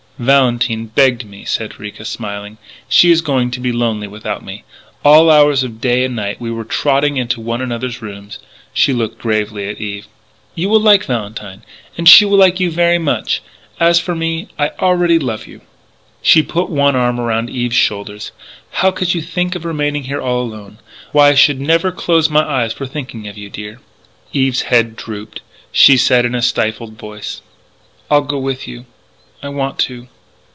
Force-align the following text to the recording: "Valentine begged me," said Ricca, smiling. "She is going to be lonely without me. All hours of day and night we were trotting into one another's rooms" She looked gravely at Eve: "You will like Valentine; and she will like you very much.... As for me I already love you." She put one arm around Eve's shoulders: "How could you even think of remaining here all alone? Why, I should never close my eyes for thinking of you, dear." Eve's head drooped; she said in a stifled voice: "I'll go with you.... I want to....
"Valentine 0.19 0.85
begged 0.85 1.25
me," 1.25 1.43
said 1.43 1.79
Ricca, 1.79 2.05
smiling. 2.05 2.59
"She 2.87 3.09
is 3.09 3.21
going 3.23 3.49
to 3.49 3.59
be 3.59 3.71
lonely 3.71 4.07
without 4.07 4.45
me. 4.45 4.63
All 5.03 5.31
hours 5.31 5.63
of 5.63 5.81
day 5.81 6.03
and 6.05 6.15
night 6.15 6.39
we 6.39 6.51
were 6.51 6.63
trotting 6.63 7.17
into 7.17 7.41
one 7.41 7.59
another's 7.59 8.03
rooms" 8.03 8.37
She 8.73 8.93
looked 8.93 9.17
gravely 9.17 9.67
at 9.67 9.81
Eve: 9.81 10.05
"You 10.53 10.69
will 10.69 10.79
like 10.79 11.05
Valentine; 11.05 11.63
and 11.97 12.07
she 12.07 12.23
will 12.23 12.37
like 12.37 12.59
you 12.59 12.69
very 12.69 12.99
much.... 12.99 13.41
As 13.79 13.99
for 13.99 14.13
me 14.13 14.49
I 14.59 14.69
already 14.79 15.17
love 15.17 15.47
you." 15.47 15.61
She 16.21 16.43
put 16.43 16.69
one 16.69 16.95
arm 16.95 17.19
around 17.19 17.49
Eve's 17.49 17.75
shoulders: 17.75 18.31
"How 18.73 18.91
could 18.91 19.15
you 19.15 19.21
even 19.21 19.31
think 19.31 19.55
of 19.55 19.65
remaining 19.65 20.03
here 20.03 20.21
all 20.21 20.41
alone? 20.43 20.77
Why, 21.13 21.29
I 21.29 21.33
should 21.33 21.59
never 21.59 21.91
close 21.91 22.29
my 22.29 22.43
eyes 22.47 22.73
for 22.73 22.85
thinking 22.85 23.27
of 23.27 23.39
you, 23.39 23.49
dear." 23.49 23.79
Eve's 24.33 24.63
head 24.69 24.95
drooped; 24.95 25.41
she 25.71 25.97
said 25.97 26.25
in 26.25 26.35
a 26.35 26.43
stifled 26.43 26.93
voice: 26.99 27.41
"I'll 28.11 28.21
go 28.21 28.37
with 28.37 28.67
you.... 28.67 28.85
I 29.43 29.49
want 29.49 29.79
to.... 29.79 30.07